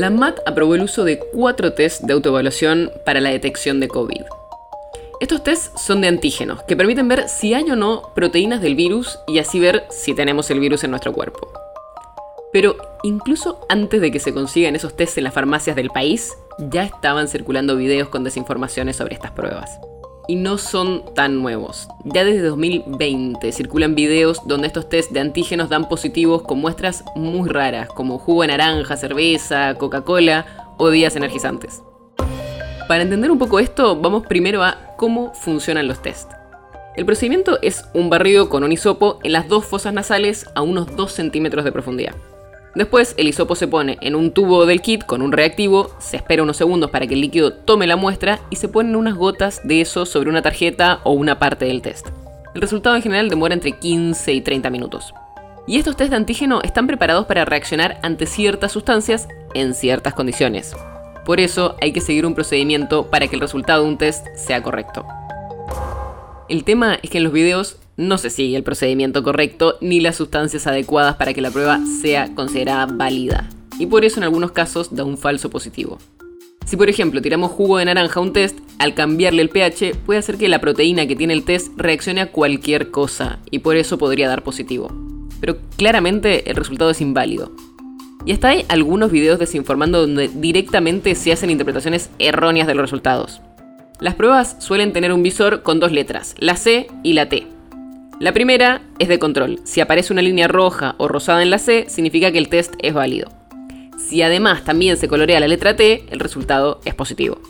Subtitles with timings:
[0.00, 4.22] La MAT aprobó el uso de cuatro tests de autoevaluación para la detección de COVID.
[5.20, 9.18] Estos tests son de antígenos, que permiten ver si hay o no proteínas del virus
[9.28, 11.52] y así ver si tenemos el virus en nuestro cuerpo.
[12.50, 16.32] Pero incluso antes de que se consigan esos tests en las farmacias del país,
[16.70, 19.80] ya estaban circulando videos con desinformaciones sobre estas pruebas
[20.30, 21.88] y no son tan nuevos.
[22.04, 27.48] Ya desde 2020 circulan videos donde estos test de antígenos dan positivos con muestras muy
[27.48, 31.82] raras, como jugo de naranja, cerveza, Coca-Cola o bebidas energizantes.
[32.86, 36.30] Para entender un poco esto, vamos primero a cómo funcionan los test.
[36.94, 40.94] El procedimiento es un barrido con un hisopo en las dos fosas nasales a unos
[40.94, 42.14] 2 centímetros de profundidad.
[42.74, 46.44] Después el hisopo se pone en un tubo del kit con un reactivo, se espera
[46.44, 49.80] unos segundos para que el líquido tome la muestra y se ponen unas gotas de
[49.80, 52.08] eso sobre una tarjeta o una parte del test.
[52.54, 55.12] El resultado en general demora entre 15 y 30 minutos.
[55.66, 60.74] Y estos test de antígeno están preparados para reaccionar ante ciertas sustancias en ciertas condiciones.
[61.24, 64.62] Por eso hay que seguir un procedimiento para que el resultado de un test sea
[64.62, 65.04] correcto.
[66.48, 70.16] El tema es que en los videos no se sigue el procedimiento correcto ni las
[70.16, 73.48] sustancias adecuadas para que la prueba sea considerada válida.
[73.78, 75.98] Y por eso en algunos casos da un falso positivo.
[76.64, 80.18] Si por ejemplo tiramos jugo de naranja a un test, al cambiarle el pH puede
[80.18, 83.98] hacer que la proteína que tiene el test reaccione a cualquier cosa y por eso
[83.98, 84.90] podría dar positivo.
[85.40, 87.52] Pero claramente el resultado es inválido.
[88.24, 93.40] Y hasta hay algunos videos desinformando donde directamente se hacen interpretaciones erróneas de los resultados.
[93.98, 97.59] Las pruebas suelen tener un visor con dos letras, la C y la T.
[98.20, 99.60] La primera es de control.
[99.64, 102.92] Si aparece una línea roja o rosada en la C, significa que el test es
[102.92, 103.30] válido.
[103.96, 107.40] Si además también se colorea la letra T, el resultado es positivo.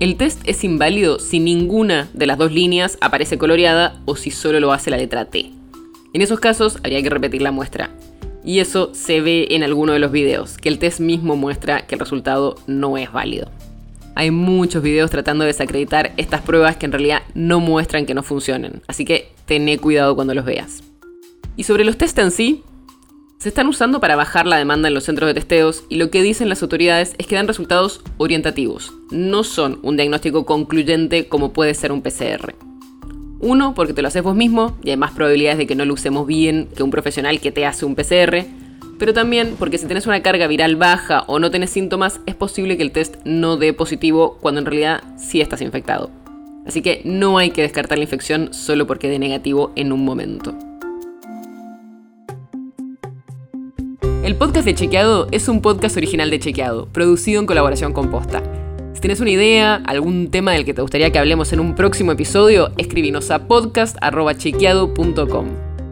[0.00, 4.60] El test es inválido si ninguna de las dos líneas aparece coloreada o si solo
[4.60, 5.50] lo hace la letra T.
[6.14, 7.90] En esos casos habría que repetir la muestra.
[8.42, 11.96] Y eso se ve en alguno de los videos, que el test mismo muestra que
[11.96, 13.50] el resultado no es válido.
[14.18, 18.24] Hay muchos videos tratando de desacreditar estas pruebas que en realidad no muestran que no
[18.24, 20.82] funcionen, así que tené cuidado cuando los veas.
[21.56, 22.64] Y sobre los test en sí,
[23.38, 26.22] se están usando para bajar la demanda en los centros de testeos y lo que
[26.22, 31.74] dicen las autoridades es que dan resultados orientativos, no son un diagnóstico concluyente como puede
[31.74, 32.56] ser un PCR.
[33.38, 35.94] Uno, porque te lo haces vos mismo y hay más probabilidades de que no lo
[35.94, 38.46] usemos bien que un profesional que te hace un PCR
[38.98, 42.76] pero también porque si tenés una carga viral baja o no tenés síntomas, es posible
[42.76, 46.10] que el test no dé positivo cuando en realidad sí estás infectado.
[46.66, 50.54] Así que no hay que descartar la infección solo porque dé negativo en un momento.
[54.22, 58.42] El podcast de Chequeado es un podcast original de Chequeado, producido en colaboración con Posta.
[58.92, 62.12] Si tienes una idea, algún tema del que te gustaría que hablemos en un próximo
[62.12, 65.67] episodio, escribinos a podcast.chequeado.com.